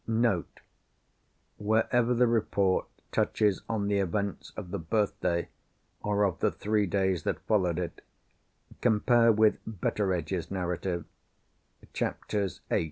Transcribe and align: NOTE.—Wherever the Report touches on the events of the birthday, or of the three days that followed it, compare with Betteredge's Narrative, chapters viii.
NOTE.—Wherever 0.07 2.15
the 2.15 2.25
Report 2.25 2.87
touches 3.11 3.61
on 3.69 3.85
the 3.87 3.99
events 3.99 4.51
of 4.57 4.71
the 4.71 4.79
birthday, 4.79 5.47
or 6.01 6.23
of 6.23 6.39
the 6.39 6.49
three 6.49 6.87
days 6.87 7.21
that 7.21 7.39
followed 7.45 7.77
it, 7.77 8.01
compare 8.81 9.31
with 9.31 9.59
Betteredge's 9.67 10.49
Narrative, 10.49 11.05
chapters 11.93 12.61
viii. 12.67 12.79